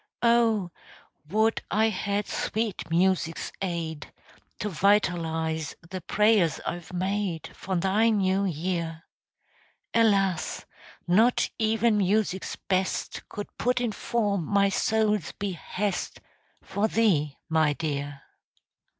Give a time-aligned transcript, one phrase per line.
[0.23, 0.71] Oh,
[1.27, 4.11] would I had sweet music's aid
[4.57, 9.03] To vitalize the prayers I've made For thy new year;
[9.93, 10.65] Alas!
[11.07, 16.19] not even music's best Could put in form my soul's behest
[16.63, 18.23] For thee, my dear.